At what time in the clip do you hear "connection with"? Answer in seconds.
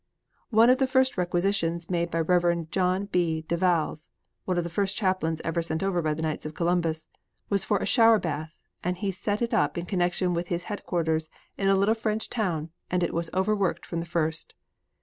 9.85-10.47